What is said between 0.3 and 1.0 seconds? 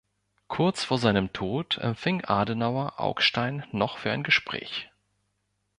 Kurz vor